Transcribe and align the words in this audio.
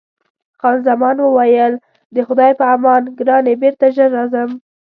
خان 0.59 0.77
زمان 0.87 1.15
وویل: 1.21 1.73
د 2.15 2.17
خدای 2.27 2.51
په 2.59 2.65
امان 2.75 3.03
ګرانې، 3.17 3.53
بېرته 3.61 3.85
ژر 3.95 4.09
راځم. 4.17 4.49